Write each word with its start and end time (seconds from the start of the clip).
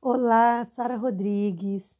Olá, 0.00 0.64
Sara 0.64 0.94
Rodrigues. 0.94 1.98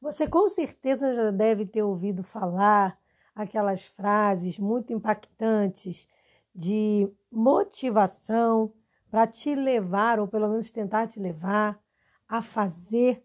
Você 0.00 0.28
com 0.28 0.48
certeza 0.48 1.12
já 1.12 1.32
deve 1.32 1.66
ter 1.66 1.82
ouvido 1.82 2.22
falar 2.22 2.96
aquelas 3.34 3.84
frases 3.84 4.60
muito 4.60 4.92
impactantes 4.92 6.06
de 6.54 7.12
motivação 7.32 8.72
para 9.10 9.26
te 9.26 9.56
levar, 9.56 10.20
ou 10.20 10.28
pelo 10.28 10.48
menos 10.48 10.70
tentar 10.70 11.08
te 11.08 11.18
levar, 11.18 11.82
a 12.28 12.42
fazer 12.42 13.24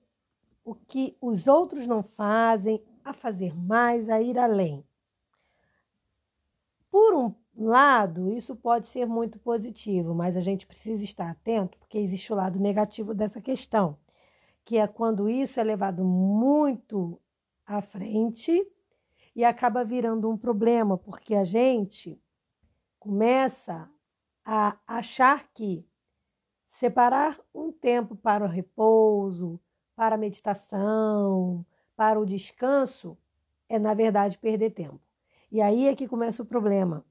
o 0.66 0.74
que 0.74 1.16
os 1.22 1.46
outros 1.46 1.86
não 1.86 2.02
fazem, 2.02 2.84
a 3.06 3.14
fazer 3.14 3.56
mais, 3.56 4.10
a 4.10 4.20
ir 4.20 4.40
além. 4.40 4.84
Por 6.90 7.14
um 7.14 7.36
lado, 7.66 8.30
isso 8.30 8.56
pode 8.56 8.86
ser 8.86 9.08
muito 9.08 9.40
positivo, 9.40 10.14
mas 10.14 10.38
a 10.38 10.42
gente 10.42 10.68
precisa 10.68 11.04
estar 11.04 11.30
atento 11.30 11.78
porque 11.78 11.98
existe 11.98 12.32
o 12.32 12.36
lado 12.36 12.60
negativo 12.60 13.14
dessa 13.14 13.42
questão, 13.42 13.98
que 14.64 14.78
é 14.78 14.86
quando 14.88 15.30
isso 15.30 15.60
é 15.60 15.64
levado 15.64 16.04
muito 16.04 17.20
à 17.66 17.82
frente 17.82 18.66
e 19.36 19.44
acaba 19.44 19.84
virando 19.84 20.30
um 20.30 20.38
problema, 20.38 20.98
porque 20.98 21.34
a 21.36 21.44
gente 21.44 22.22
começa 23.00 23.90
a 24.46 24.78
achar 24.86 25.48
que 25.54 25.88
separar 26.68 27.40
um 27.54 27.72
tempo 27.72 28.16
para 28.16 28.46
o 28.46 28.48
repouso, 28.48 29.60
para 29.96 30.16
a 30.16 30.18
meditação, 30.18 31.66
para 31.96 32.20
o 32.20 32.26
descanso, 32.26 33.18
é 33.68 33.80
na 33.80 33.94
verdade 33.94 34.38
perder 34.38 34.72
tempo. 34.72 35.02
E 35.52 35.62
aí 35.62 35.88
é 35.88 35.96
que 35.96 36.08
começa 36.08 36.44
o 36.44 36.46
problema, 36.46 37.04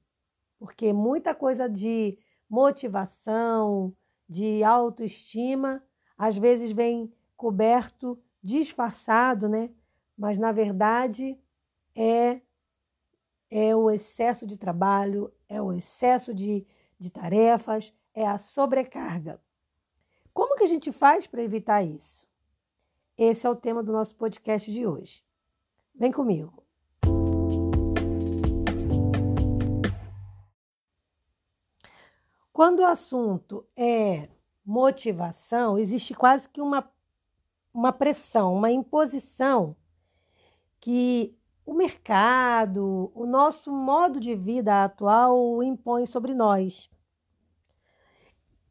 porque 0.59 0.91
muita 0.93 1.35
coisa 1.35 1.69
de 1.69 2.17
motivação, 2.49 3.95
de 4.27 4.63
autoestima, 4.63 5.83
às 6.17 6.37
vezes 6.37 6.71
vem 6.71 7.13
coberto, 7.35 8.19
disfarçado, 8.41 9.47
né? 9.47 9.69
Mas 10.17 10.37
na 10.37 10.51
verdade 10.51 11.39
é 11.95 12.41
é 13.49 13.73
o 13.73 13.89
excesso 13.89 14.45
de 14.45 14.57
trabalho, 14.57 15.33
é 15.47 15.61
o 15.61 15.71
excesso 15.71 16.33
de, 16.33 16.67
de 16.99 17.09
tarefas, 17.09 17.93
é 18.13 18.27
a 18.27 18.37
sobrecarga. 18.37 19.41
Como 20.33 20.57
que 20.57 20.65
a 20.65 20.67
gente 20.67 20.91
faz 20.91 21.25
para 21.25 21.41
evitar 21.41 21.81
isso? 21.81 22.27
Esse 23.17 23.47
é 23.47 23.49
o 23.49 23.55
tema 23.55 23.81
do 23.81 23.93
nosso 23.93 24.15
podcast 24.15 24.71
de 24.71 24.85
hoje. 24.85 25.23
Vem 25.95 26.11
comigo. 26.11 26.66
Quando 32.57 32.79
o 32.79 32.85
assunto 32.85 33.63
é 33.77 34.29
motivação, 34.65 35.77
existe 35.77 36.15
quase 36.15 36.49
que 36.49 36.59
uma, 36.59 36.91
uma 37.71 37.93
pressão, 37.93 38.55
uma 38.55 38.71
imposição 38.71 39.75
que 40.79 41.37
o 41.63 41.71
mercado, 41.75 43.11
o 43.13 43.27
nosso 43.27 43.71
modo 43.71 44.19
de 44.19 44.33
vida 44.33 44.83
atual 44.83 45.61
impõe 45.61 46.07
sobre 46.07 46.33
nós. 46.33 46.89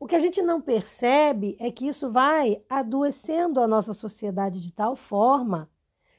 O 0.00 0.06
que 0.08 0.16
a 0.16 0.20
gente 0.20 0.42
não 0.42 0.60
percebe 0.60 1.56
é 1.60 1.70
que 1.70 1.86
isso 1.86 2.10
vai 2.10 2.60
adoecendo 2.68 3.60
a 3.60 3.68
nossa 3.68 3.94
sociedade 3.94 4.60
de 4.60 4.72
tal 4.72 4.96
forma 4.96 5.70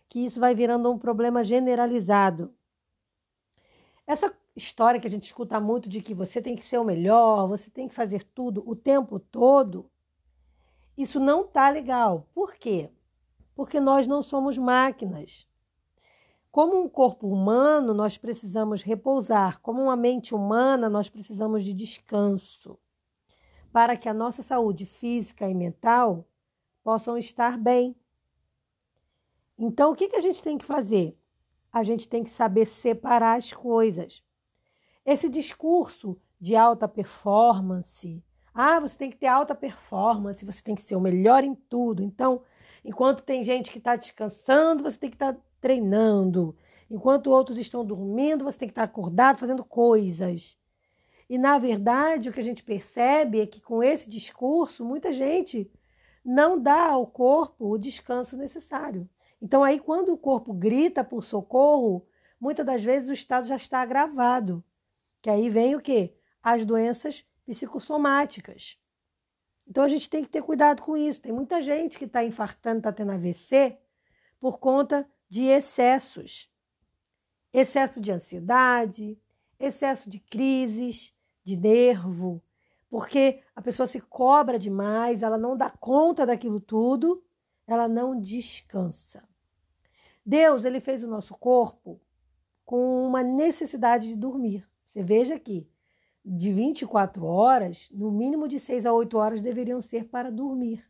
que 0.08 0.20
isso 0.20 0.40
vai 0.40 0.56
virando 0.56 0.90
um 0.90 0.98
problema 0.98 1.44
generalizado. 1.44 2.56
Essa 4.08 4.34
história 4.58 5.00
que 5.00 5.08
a 5.08 5.12
gente 5.12 5.24
escuta 5.24 5.60
muito 5.60 5.88
de 5.88 6.02
que 6.02 6.16
você 6.16 6.42
tem 6.42 6.56
que 6.56 6.66
ser 6.66 6.80
o 6.80 6.84
melhor, 6.84 7.48
você 7.48 7.70
tem 7.70 7.88
que 7.88 7.94
fazer 7.94 8.24
tudo 8.24 8.68
o 8.68 8.76
tempo 8.76 9.20
todo, 9.20 9.90
isso 10.98 11.20
não 11.20 11.46
tá 11.46 11.70
legal. 11.70 12.28
Por 12.34 12.56
quê? 12.56 12.92
Porque 13.54 13.80
nós 13.80 14.08
não 14.08 14.24
somos 14.24 14.58
máquinas. 14.58 15.48
Como 16.52 16.82
um 16.82 16.90
corpo 16.90 17.28
humano, 17.28 17.94
nós 17.94 18.18
precisamos 18.18 18.82
repousar. 18.82 19.62
Como 19.62 19.84
uma 19.84 19.96
mente 19.96 20.34
humana, 20.34 20.90
nós 20.90 21.08
precisamos 21.08 21.64
de 21.64 21.72
descanso. 21.72 22.80
Para 23.72 23.96
que 23.96 24.10
a 24.10 24.14
nossa 24.14 24.42
saúde 24.42 24.88
física 24.88 25.48
e 25.48 25.54
mental 25.54 26.28
possam 26.84 27.16
estar 27.16 27.60
bem. 27.60 27.96
Então, 29.56 29.92
o 29.92 29.96
que, 29.96 30.08
que 30.08 30.16
a 30.16 30.22
gente 30.22 30.42
tem 30.42 30.58
que 30.58 30.66
fazer? 30.66 31.16
A 31.72 31.84
gente 31.84 32.08
tem 32.08 32.24
que 32.24 32.32
saber 32.32 32.66
separar 32.66 33.38
as 33.38 33.54
coisas. 33.54 34.24
Esse 35.08 35.30
discurso 35.30 36.20
de 36.38 36.54
alta 36.54 36.86
performance, 36.86 38.22
ah, 38.54 38.78
você 38.78 38.98
tem 38.98 39.10
que 39.10 39.16
ter 39.16 39.28
alta 39.28 39.56
performance, 39.56 40.44
você 40.44 40.62
tem 40.62 40.76
que 40.76 40.82
ser 40.82 40.98
o 40.98 41.00
melhor 41.00 41.46
em 41.46 41.56
tudo. 41.56 42.04
Então, 42.04 42.42
enquanto 42.84 43.24
tem 43.24 43.42
gente 43.42 43.72
que 43.72 43.78
está 43.78 43.96
descansando, 43.96 44.84
você 44.84 44.98
tem 44.98 45.10
que 45.10 45.16
estar 45.16 45.32
tá 45.32 45.40
treinando. 45.62 46.54
Enquanto 46.92 47.32
outros 47.32 47.58
estão 47.58 47.86
dormindo, 47.86 48.44
você 48.44 48.58
tem 48.58 48.68
que 48.68 48.74
estar 48.74 48.84
acordado 48.84 49.38
fazendo 49.38 49.64
coisas. 49.64 50.60
E 51.30 51.38
na 51.38 51.58
verdade, 51.58 52.28
o 52.30 52.34
que 52.34 52.42
a 52.42 52.44
gente 52.44 52.62
percebe 52.62 53.40
é 53.40 53.48
que 53.48 53.62
com 53.62 53.82
esse 53.82 54.10
discurso, 54.10 54.84
muita 54.84 55.14
gente 55.14 55.72
não 56.24 56.60
dá 56.60 56.90
ao 56.90 57.08
corpo 57.08 57.70
o 57.70 57.78
descanso 57.78 58.36
necessário. 58.36 59.10
Então 59.42 59.64
aí 59.64 59.80
quando 59.80 60.12
o 60.12 60.18
corpo 60.18 60.52
grita 60.54 61.02
por 61.02 61.24
socorro, 61.24 62.06
muitas 62.38 62.66
das 62.66 62.84
vezes 62.84 63.10
o 63.10 63.14
estado 63.14 63.48
já 63.48 63.56
está 63.56 63.80
agravado. 63.80 64.62
Que 65.22 65.30
aí 65.30 65.50
vem 65.50 65.76
o 65.76 65.82
quê? 65.82 66.16
As 66.42 66.66
doenças 66.66 67.26
psicossomáticas. 67.46 68.80
Então 69.68 69.84
a 69.84 69.88
gente 69.88 70.10
tem 70.10 70.24
que 70.24 70.30
ter 70.30 70.42
cuidado 70.42 70.82
com 70.82 70.96
isso. 70.96 71.22
Tem 71.22 71.32
muita 71.32 71.62
gente 71.62 71.98
que 71.98 72.06
está 72.06 72.24
infartando, 72.24 72.80
está 72.80 72.92
tendo 72.92 73.12
AVC 73.12 73.78
por 74.40 74.60
conta 74.60 75.10
de 75.30 75.46
excessos. 75.46 76.50
Excesso 77.52 78.00
de 78.00 78.12
ansiedade, 78.12 79.20
excesso 79.60 80.10
de 80.10 80.20
crises, 80.20 81.14
de 81.44 81.58
nervo, 81.58 82.44
porque 82.90 83.42
a 83.56 83.62
pessoa 83.62 83.88
se 83.88 84.00
cobra 84.00 84.60
demais, 84.60 85.24
ela 85.24 85.38
não 85.38 85.58
dá 85.58 85.70
conta 85.70 86.26
daquilo 86.26 86.60
tudo, 86.60 87.24
ela 87.66 87.88
não 87.88 88.20
descansa. 88.20 89.28
Deus, 90.26 90.66
ele 90.66 90.80
fez 90.80 91.04
o 91.04 91.08
nosso 91.08 91.34
corpo 91.36 92.02
com 92.66 93.08
uma 93.08 93.24
necessidade 93.24 94.10
de 94.10 94.16
dormir. 94.16 94.68
Você 94.98 95.04
veja 95.04 95.36
aqui, 95.36 95.70
de 96.26 96.52
24 96.52 97.24
horas, 97.24 97.88
no 97.92 98.10
mínimo 98.10 98.48
de 98.48 98.60
6 98.60 98.84
a 98.84 98.92
8 98.92 99.16
horas 99.16 99.42
deveriam 99.42 99.80
ser 99.80 100.06
para 100.06 100.32
dormir. 100.32 100.84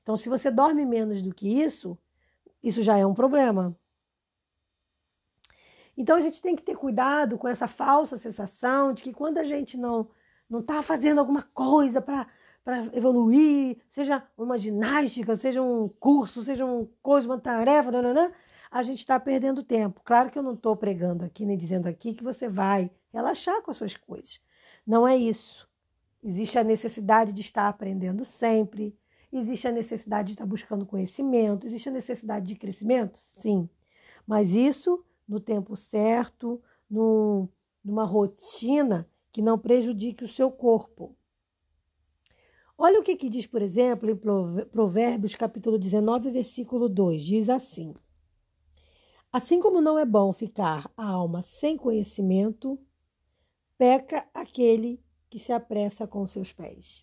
Então, 0.00 0.16
se 0.16 0.28
você 0.28 0.48
dorme 0.48 0.86
menos 0.86 1.20
do 1.20 1.34
que 1.34 1.48
isso, 1.60 1.98
isso 2.62 2.82
já 2.82 2.96
é 2.96 3.04
um 3.04 3.12
problema. 3.12 3.76
Então 5.96 6.16
a 6.16 6.20
gente 6.20 6.40
tem 6.40 6.54
que 6.54 6.62
ter 6.62 6.76
cuidado 6.76 7.36
com 7.36 7.48
essa 7.48 7.66
falsa 7.66 8.16
sensação 8.16 8.92
de 8.92 9.02
que 9.02 9.12
quando 9.12 9.38
a 9.38 9.44
gente 9.44 9.76
não 9.76 10.08
não 10.48 10.60
está 10.60 10.80
fazendo 10.80 11.18
alguma 11.18 11.42
coisa 11.42 12.00
para 12.00 12.26
evoluir, 12.92 13.78
seja 13.90 14.22
uma 14.38 14.56
ginástica, 14.56 15.34
seja 15.34 15.60
um 15.60 15.88
curso, 15.88 16.44
seja 16.44 16.64
uma 16.64 16.88
coisa, 17.02 17.26
uma 17.26 17.40
tarefa, 17.40 17.90
nananã, 17.90 18.30
a 18.72 18.82
gente 18.82 18.98
está 18.98 19.20
perdendo 19.20 19.62
tempo. 19.62 20.00
Claro 20.04 20.30
que 20.30 20.38
eu 20.38 20.42
não 20.42 20.54
estou 20.54 20.74
pregando 20.74 21.24
aqui 21.24 21.46
nem 21.46 21.56
dizendo 21.56 21.86
aqui 21.86 22.14
que 22.14 22.24
você 22.24 22.48
vai 22.48 22.90
relaxar 23.12 23.62
com 23.62 23.70
as 23.70 23.76
suas 23.76 23.96
coisas. 23.96 24.40
Não 24.84 25.06
é 25.06 25.16
isso. 25.16 25.68
Existe 26.24 26.58
a 26.58 26.64
necessidade 26.64 27.32
de 27.32 27.40
estar 27.42 27.68
aprendendo 27.68 28.24
sempre, 28.24 28.96
Existe 29.32 29.66
a 29.66 29.72
necessidade 29.72 30.28
de 30.28 30.32
estar 30.34 30.44
buscando 30.44 30.84
conhecimento, 30.84 31.66
existe 31.66 31.88
a 31.88 31.92
necessidade 31.92 32.46
de 32.46 32.54
crescimento? 32.54 33.18
Sim. 33.18 33.66
Mas 34.26 34.54
isso 34.54 35.02
no 35.26 35.40
tempo 35.40 35.74
certo, 35.74 36.60
numa 36.90 38.04
rotina 38.04 39.08
que 39.32 39.40
não 39.40 39.58
prejudique 39.58 40.22
o 40.22 40.28
seu 40.28 40.50
corpo. 40.50 41.16
Olha 42.76 43.00
o 43.00 43.02
que, 43.02 43.16
que 43.16 43.30
diz, 43.30 43.46
por 43.46 43.62
exemplo, 43.62 44.10
em 44.10 44.16
Provérbios 44.66 45.34
capítulo 45.34 45.78
19, 45.78 46.30
versículo 46.30 46.86
2. 46.86 47.22
Diz 47.22 47.48
assim: 47.48 47.94
Assim 49.32 49.60
como 49.60 49.80
não 49.80 49.98
é 49.98 50.04
bom 50.04 50.30
ficar 50.30 50.90
a 50.94 51.06
alma 51.06 51.40
sem 51.40 51.74
conhecimento, 51.74 52.78
peca 53.78 54.28
aquele 54.34 55.02
que 55.30 55.38
se 55.38 55.50
apressa 55.54 56.06
com 56.06 56.26
seus 56.26 56.52
pés. 56.52 57.02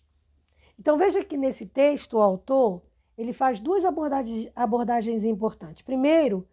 Então 0.78 0.96
veja 0.96 1.24
que 1.24 1.36
nesse 1.36 1.66
texto 1.66 2.14
o 2.14 2.22
autor 2.22 2.82
ele 3.18 3.32
faz 3.32 3.58
duas 3.58 3.84
abordagens, 3.84 4.48
abordagens 4.54 5.24
importantes. 5.24 5.82
Primeiro, 5.82 6.48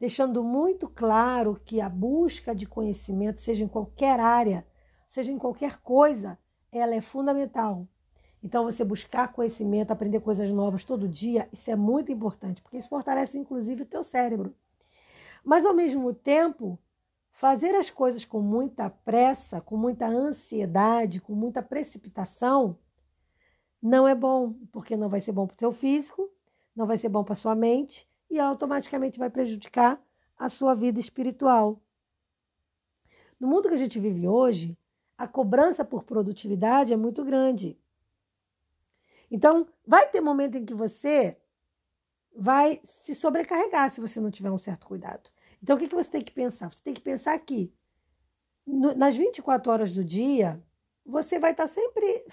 deixando 0.00 0.42
muito 0.42 0.88
claro 0.88 1.60
que 1.64 1.80
a 1.80 1.88
busca 1.88 2.52
de 2.52 2.66
conhecimento, 2.66 3.40
seja 3.40 3.62
em 3.62 3.68
qualquer 3.68 4.18
área, 4.18 4.66
seja 5.08 5.30
em 5.30 5.38
qualquer 5.38 5.80
coisa, 5.80 6.36
ela 6.72 6.96
é 6.96 7.00
fundamental. 7.00 7.86
Então, 8.42 8.64
você 8.64 8.82
buscar 8.82 9.32
conhecimento, 9.32 9.92
aprender 9.92 10.18
coisas 10.20 10.50
novas 10.50 10.82
todo 10.82 11.06
dia, 11.06 11.48
isso 11.52 11.70
é 11.70 11.76
muito 11.76 12.10
importante, 12.10 12.60
porque 12.60 12.78
isso 12.78 12.88
fortalece 12.88 13.38
inclusive 13.38 13.84
o 13.84 13.86
teu 13.86 14.02
cérebro. 14.02 14.56
Mas, 15.44 15.64
ao 15.64 15.74
mesmo 15.74 16.12
tempo, 16.12 16.78
fazer 17.32 17.74
as 17.74 17.90
coisas 17.90 18.24
com 18.24 18.40
muita 18.40 18.90
pressa, 18.90 19.60
com 19.60 19.76
muita 19.76 20.06
ansiedade, 20.06 21.20
com 21.20 21.34
muita 21.34 21.62
precipitação, 21.62 22.78
não 23.82 24.06
é 24.06 24.14
bom, 24.14 24.52
porque 24.70 24.96
não 24.96 25.08
vai 25.08 25.20
ser 25.20 25.32
bom 25.32 25.46
para 25.46 25.54
o 25.54 25.56
teu 25.56 25.72
físico, 25.72 26.30
não 26.76 26.86
vai 26.86 26.96
ser 26.96 27.08
bom 27.08 27.24
para 27.24 27.34
sua 27.34 27.54
mente 27.54 28.08
e 28.30 28.38
automaticamente 28.38 29.18
vai 29.18 29.30
prejudicar 29.30 30.00
a 30.38 30.48
sua 30.48 30.74
vida 30.74 31.00
espiritual. 31.00 31.80
No 33.38 33.48
mundo 33.48 33.68
que 33.68 33.74
a 33.74 33.78
gente 33.78 33.98
vive 33.98 34.28
hoje, 34.28 34.76
a 35.16 35.26
cobrança 35.26 35.84
por 35.84 36.04
produtividade 36.04 36.92
é 36.92 36.96
muito 36.96 37.24
grande. 37.24 37.78
Então, 39.30 39.66
vai 39.86 40.08
ter 40.08 40.20
momento 40.20 40.58
em 40.58 40.64
que 40.64 40.74
você 40.74 41.36
vai 42.36 42.80
se 43.02 43.14
sobrecarregar 43.14 43.90
se 43.90 44.00
você 44.00 44.20
não 44.20 44.30
tiver 44.30 44.50
um 44.50 44.58
certo 44.58 44.86
cuidado. 44.86 45.30
Então, 45.62 45.76
o 45.76 45.78
que, 45.78 45.88
que 45.88 45.94
você 45.94 46.10
tem 46.10 46.22
que 46.22 46.32
pensar? 46.32 46.72
Você 46.72 46.82
tem 46.82 46.94
que 46.94 47.00
pensar 47.00 47.38
que 47.38 47.72
no, 48.66 48.94
nas 48.94 49.16
24 49.16 49.70
horas 49.70 49.92
do 49.92 50.04
dia, 50.04 50.62
você 51.04 51.38
vai 51.38 51.50
estar 51.50 51.66
sempre, 51.66 52.24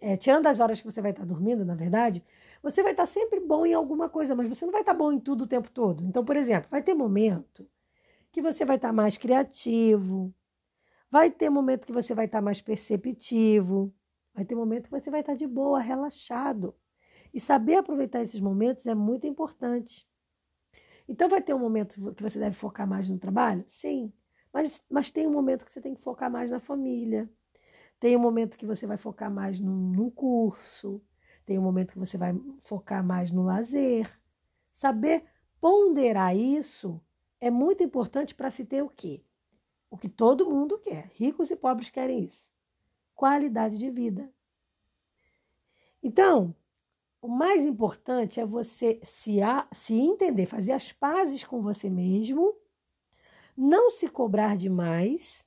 é, 0.00 0.16
tirando 0.16 0.46
as 0.46 0.60
horas 0.60 0.80
que 0.80 0.90
você 0.90 1.00
vai 1.00 1.10
estar 1.10 1.24
dormindo, 1.24 1.64
na 1.64 1.74
verdade, 1.74 2.24
você 2.62 2.82
vai 2.82 2.92
estar 2.92 3.06
sempre 3.06 3.40
bom 3.40 3.64
em 3.64 3.74
alguma 3.74 4.08
coisa, 4.08 4.34
mas 4.34 4.48
você 4.48 4.64
não 4.64 4.72
vai 4.72 4.82
estar 4.82 4.94
bom 4.94 5.12
em 5.12 5.18
tudo 5.18 5.44
o 5.44 5.46
tempo 5.46 5.70
todo. 5.70 6.04
Então, 6.04 6.24
por 6.24 6.36
exemplo, 6.36 6.68
vai 6.70 6.82
ter 6.82 6.94
momento 6.94 7.68
que 8.30 8.42
você 8.42 8.64
vai 8.64 8.76
estar 8.76 8.92
mais 8.92 9.16
criativo, 9.16 10.34
vai 11.10 11.30
ter 11.30 11.48
momento 11.48 11.86
que 11.86 11.92
você 11.92 12.14
vai 12.14 12.26
estar 12.26 12.42
mais 12.42 12.60
perceptivo, 12.60 13.94
vai 14.34 14.44
ter 14.44 14.54
momento 14.54 14.84
que 14.84 14.90
você 14.90 15.10
vai 15.10 15.20
estar 15.20 15.34
de 15.34 15.46
boa, 15.46 15.80
relaxado. 15.80 16.74
E 17.36 17.40
saber 17.40 17.74
aproveitar 17.74 18.22
esses 18.22 18.40
momentos 18.40 18.86
é 18.86 18.94
muito 18.94 19.26
importante. 19.26 20.08
Então, 21.06 21.28
vai 21.28 21.42
ter 21.42 21.52
um 21.52 21.58
momento 21.58 22.14
que 22.14 22.22
você 22.22 22.38
deve 22.38 22.56
focar 22.56 22.88
mais 22.88 23.10
no 23.10 23.18
trabalho? 23.18 23.62
Sim. 23.68 24.10
Mas, 24.50 24.82
mas 24.88 25.10
tem 25.10 25.26
um 25.26 25.32
momento 25.32 25.62
que 25.66 25.70
você 25.70 25.78
tem 25.78 25.94
que 25.94 26.00
focar 26.00 26.30
mais 26.30 26.50
na 26.50 26.58
família. 26.58 27.30
Tem 28.00 28.16
um 28.16 28.20
momento 28.20 28.56
que 28.56 28.64
você 28.64 28.86
vai 28.86 28.96
focar 28.96 29.30
mais 29.30 29.60
num, 29.60 29.90
num 29.90 30.08
curso. 30.08 31.02
Tem 31.44 31.58
um 31.58 31.62
momento 31.62 31.92
que 31.92 31.98
você 31.98 32.16
vai 32.16 32.32
focar 32.58 33.04
mais 33.04 33.30
no 33.30 33.42
lazer. 33.42 34.10
Saber 34.72 35.22
ponderar 35.60 36.34
isso 36.34 36.98
é 37.38 37.50
muito 37.50 37.82
importante 37.82 38.34
para 38.34 38.50
se 38.50 38.64
ter 38.64 38.82
o 38.82 38.88
quê? 38.88 39.22
O 39.90 39.98
que 39.98 40.08
todo 40.08 40.48
mundo 40.48 40.78
quer. 40.78 41.10
Ricos 41.12 41.50
e 41.50 41.56
pobres 41.56 41.90
querem 41.90 42.24
isso. 42.24 42.50
Qualidade 43.14 43.76
de 43.76 43.90
vida. 43.90 44.32
Então, 46.02 46.54
o 47.26 47.28
mais 47.28 47.60
importante 47.62 48.38
é 48.38 48.46
você 48.46 49.00
se, 49.02 49.42
a, 49.42 49.66
se 49.72 49.94
entender, 49.94 50.46
fazer 50.46 50.70
as 50.70 50.92
pazes 50.92 51.42
com 51.42 51.60
você 51.60 51.90
mesmo, 51.90 52.54
não 53.56 53.90
se 53.90 54.08
cobrar 54.08 54.56
demais 54.56 55.44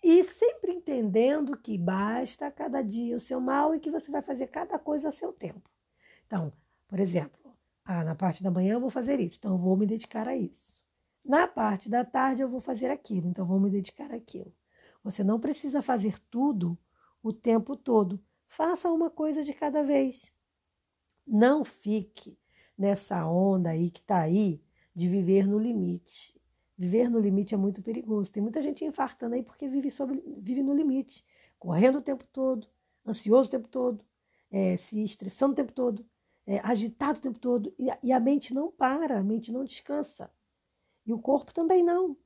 e 0.00 0.22
sempre 0.22 0.72
entendendo 0.72 1.56
que 1.56 1.76
basta 1.76 2.48
cada 2.48 2.80
dia 2.80 3.16
o 3.16 3.20
seu 3.20 3.40
mal 3.40 3.74
e 3.74 3.80
que 3.80 3.90
você 3.90 4.08
vai 4.08 4.22
fazer 4.22 4.46
cada 4.46 4.78
coisa 4.78 5.08
a 5.08 5.12
seu 5.12 5.32
tempo. 5.32 5.68
Então, 6.28 6.52
por 6.86 7.00
exemplo, 7.00 7.56
ah, 7.84 8.04
na 8.04 8.14
parte 8.14 8.40
da 8.40 8.50
manhã 8.50 8.74
eu 8.74 8.80
vou 8.80 8.90
fazer 8.90 9.18
isso, 9.18 9.38
então 9.38 9.54
eu 9.54 9.58
vou 9.58 9.76
me 9.76 9.84
dedicar 9.84 10.28
a 10.28 10.36
isso. 10.36 10.80
Na 11.24 11.48
parte 11.48 11.90
da 11.90 12.04
tarde 12.04 12.40
eu 12.40 12.48
vou 12.48 12.60
fazer 12.60 12.88
aquilo, 12.88 13.26
então 13.26 13.44
eu 13.44 13.48
vou 13.48 13.58
me 13.58 13.68
dedicar 13.68 14.14
àquilo. 14.14 14.54
Você 15.02 15.24
não 15.24 15.40
precisa 15.40 15.82
fazer 15.82 16.20
tudo 16.30 16.78
o 17.20 17.32
tempo 17.32 17.76
todo. 17.76 18.22
Faça 18.46 18.88
uma 18.92 19.10
coisa 19.10 19.42
de 19.42 19.52
cada 19.52 19.82
vez. 19.82 20.32
Não 21.26 21.64
fique 21.64 22.38
nessa 22.76 23.26
onda 23.26 23.70
aí 23.70 23.90
que 23.90 24.00
está 24.00 24.18
aí 24.18 24.62
de 24.94 25.08
viver 25.08 25.46
no 25.46 25.58
limite. 25.58 26.40
Viver 26.76 27.08
no 27.08 27.18
limite 27.18 27.54
é 27.54 27.56
muito 27.56 27.82
perigoso. 27.82 28.30
Tem 28.32 28.42
muita 28.42 28.60
gente 28.60 28.84
infartando 28.84 29.34
aí 29.34 29.42
porque 29.42 29.68
vive, 29.68 29.90
sobre, 29.90 30.22
vive 30.38 30.62
no 30.62 30.74
limite, 30.74 31.24
correndo 31.58 31.98
o 31.98 32.02
tempo 32.02 32.24
todo, 32.32 32.66
ansioso 33.06 33.48
o 33.48 33.50
tempo 33.50 33.68
todo, 33.68 34.04
é, 34.50 34.76
se 34.76 35.02
estressando 35.02 35.52
o 35.52 35.56
tempo 35.56 35.72
todo, 35.72 36.04
é, 36.46 36.58
agitado 36.60 37.18
o 37.18 37.22
tempo 37.22 37.38
todo. 37.38 37.74
E, 37.78 37.86
e 38.02 38.12
a 38.12 38.20
mente 38.20 38.52
não 38.52 38.70
para, 38.70 39.18
a 39.18 39.22
mente 39.22 39.52
não 39.52 39.64
descansa. 39.64 40.30
E 41.06 41.12
o 41.12 41.18
corpo 41.18 41.52
também 41.52 41.82
não. 41.82 42.16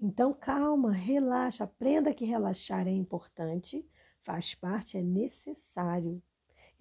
Então, 0.00 0.32
calma, 0.32 0.92
relaxa, 0.92 1.64
aprenda 1.64 2.14
que 2.14 2.24
relaxar 2.24 2.86
é 2.86 2.92
importante, 2.92 3.84
faz 4.22 4.54
parte, 4.54 4.96
é 4.96 5.02
necessário. 5.02 6.22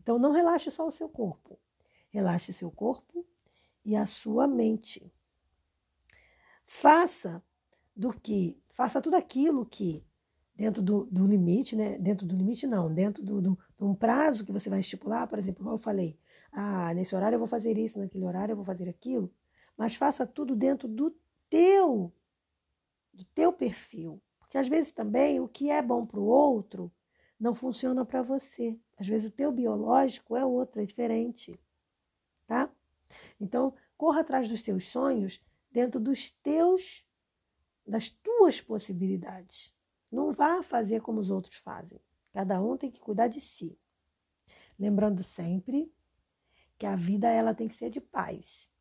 Então, 0.07 0.17
não 0.17 0.31
relaxe 0.31 0.71
só 0.71 0.87
o 0.87 0.91
seu 0.91 1.09
corpo, 1.09 1.59
relaxe 2.09 2.53
seu 2.53 2.71
corpo 2.71 3.27
e 3.83 3.93
a 3.93 4.05
sua 4.05 4.47
mente. 4.47 5.11
Faça 6.65 7.43
do 7.93 8.13
que, 8.13 8.57
faça 8.69 9.01
tudo 9.01 9.17
aquilo 9.17 9.65
que, 9.65 10.01
dentro 10.55 10.81
do, 10.81 11.03
do 11.07 11.27
limite, 11.27 11.75
né? 11.75 11.97
Dentro 11.97 12.25
do 12.25 12.37
limite, 12.37 12.65
não, 12.65 12.93
dentro 12.93 13.21
do, 13.21 13.41
do, 13.41 13.59
de 13.77 13.83
um 13.83 13.93
prazo 13.93 14.45
que 14.45 14.51
você 14.53 14.69
vai 14.69 14.79
estipular, 14.79 15.27
por 15.27 15.37
exemplo, 15.37 15.61
como 15.61 15.75
eu 15.75 15.77
falei, 15.77 16.17
ah, 16.53 16.93
nesse 16.93 17.13
horário 17.13 17.35
eu 17.35 17.39
vou 17.39 17.47
fazer 17.47 17.77
isso, 17.77 17.99
naquele 17.99 18.23
horário 18.23 18.53
eu 18.53 18.55
vou 18.55 18.63
fazer 18.63 18.87
aquilo 18.87 19.29
mas 19.77 19.95
faça 19.95 20.25
tudo 20.25 20.55
dentro 20.55 20.87
do 20.87 21.15
teu 21.49 22.11
do 23.13 23.23
teu 23.25 23.51
perfil, 23.51 24.21
porque 24.39 24.57
às 24.57 24.69
vezes 24.69 24.91
também 24.91 25.39
o 25.41 25.47
que 25.49 25.69
é 25.69 25.81
bom 25.81 26.05
para 26.05 26.19
o 26.19 26.25
outro 26.25 26.91
não 27.37 27.53
funciona 27.53 28.05
para 28.05 28.21
você. 28.21 28.79
Às 28.97 29.07
vezes 29.07 29.29
o 29.29 29.33
teu 29.33 29.51
biológico 29.51 30.35
é 30.35 30.45
outro, 30.45 30.81
é 30.81 30.85
diferente, 30.85 31.59
tá? 32.47 32.69
Então, 33.39 33.73
corra 33.95 34.21
atrás 34.21 34.49
dos 34.49 34.61
teus 34.61 34.85
sonhos 34.85 35.41
dentro 35.71 35.99
dos 35.99 36.31
teus 36.31 37.05
das 37.85 38.09
tuas 38.09 38.59
possibilidades. 38.59 39.73
Não 40.11 40.33
vá 40.33 40.61
fazer 40.61 41.01
como 41.01 41.21
os 41.21 41.29
outros 41.29 41.55
fazem. 41.57 42.01
Cada 42.33 42.61
um 42.61 42.75
tem 42.75 42.91
que 42.91 42.99
cuidar 42.99 43.27
de 43.27 43.39
si. 43.39 43.79
Lembrando 44.77 45.23
sempre 45.23 45.91
que 46.77 46.85
a 46.85 46.95
vida 46.95 47.29
ela 47.29 47.53
tem 47.53 47.67
que 47.67 47.75
ser 47.75 47.89
de 47.89 48.01
paz. 48.01 48.71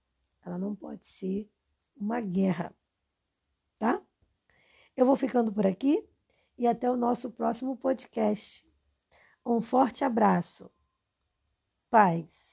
Ela 0.45 0.59
não 0.59 0.75
pode 0.75 1.07
ser 1.07 1.51
uma 1.97 2.21
guerra, 2.21 2.75
tá? 3.79 4.03
Eu 4.97 5.07
vou 5.07 5.17
ficando 5.17 5.53
por 5.53 5.67
aqui 5.67 6.07
e 6.59 6.67
até 6.67 6.91
o 6.91 6.97
nosso 6.97 7.31
próximo 7.31 7.77
podcast. 7.77 8.67
Um 9.47 9.61
forte 9.63 10.05
abraço. 10.05 10.69
Paz. 11.91 12.46